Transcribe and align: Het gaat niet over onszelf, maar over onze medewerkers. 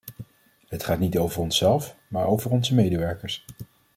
Het 0.67 0.83
gaat 0.83 0.99
niet 0.99 1.17
over 1.17 1.41
onszelf, 1.41 1.95
maar 2.07 2.25
over 2.25 2.51
onze 2.51 2.73
medewerkers. 2.75 3.45